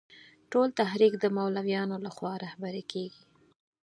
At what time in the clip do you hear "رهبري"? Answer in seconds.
2.43-2.83